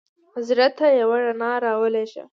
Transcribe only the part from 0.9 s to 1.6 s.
یوه رڼا